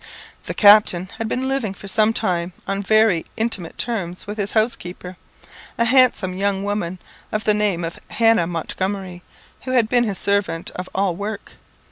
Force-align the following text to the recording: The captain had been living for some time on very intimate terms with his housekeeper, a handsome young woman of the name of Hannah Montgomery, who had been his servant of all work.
The 0.45 0.55
captain 0.55 1.09
had 1.19 1.29
been 1.29 1.47
living 1.47 1.75
for 1.75 1.87
some 1.87 2.11
time 2.11 2.53
on 2.67 2.81
very 2.81 3.23
intimate 3.37 3.77
terms 3.77 4.25
with 4.25 4.39
his 4.39 4.53
housekeeper, 4.53 5.15
a 5.77 5.85
handsome 5.85 6.35
young 6.35 6.63
woman 6.63 6.97
of 7.31 7.43
the 7.43 7.53
name 7.53 7.83
of 7.83 7.99
Hannah 8.09 8.47
Montgomery, 8.47 9.21
who 9.65 9.73
had 9.73 9.89
been 9.89 10.05
his 10.05 10.17
servant 10.17 10.71
of 10.71 10.89
all 10.95 11.15
work. 11.15 11.51